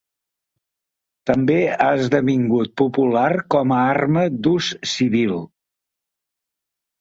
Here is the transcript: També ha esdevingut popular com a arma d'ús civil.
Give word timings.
També 1.29 1.57
ha 1.73 1.89
esdevingut 2.05 2.71
popular 2.83 3.27
com 3.57 3.75
a 3.81 3.83
arma 3.91 4.25
d'ús 4.47 4.71
civil. 4.95 5.37